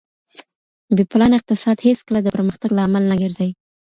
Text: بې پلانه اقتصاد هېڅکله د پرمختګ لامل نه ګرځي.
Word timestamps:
بې 0.95 1.03
پلانه 1.11 1.35
اقتصاد 1.39 1.77
هېڅکله 1.87 2.19
د 2.23 2.27
پرمختګ 2.35 2.69
لامل 2.77 3.03
نه 3.11 3.15
ګرځي. 3.21 3.49